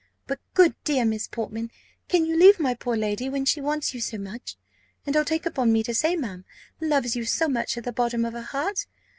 But, 0.25 0.39
good 0.55 0.73
dear 0.83 1.05
Miss 1.05 1.27
Portman, 1.27 1.69
can 2.09 2.25
you 2.25 2.35
leave 2.35 2.59
my 2.59 2.73
poor 2.73 2.97
lady 2.97 3.29
when 3.29 3.45
she 3.45 3.61
wants 3.61 3.93
you 3.93 4.01
so 4.01 4.17
much; 4.17 4.55
and 5.05 5.15
I'll 5.15 5.23
take 5.23 5.45
upon 5.45 5.71
me 5.71 5.83
to 5.83 5.93
say, 5.93 6.15
ma'am, 6.15 6.43
loves 6.79 7.15
you 7.15 7.23
so 7.23 7.47
much 7.47 7.77
at 7.77 7.83
the 7.83 7.91
bottom 7.93 8.25
of 8.25 8.33
her 8.33 8.41
heart? 8.41 8.87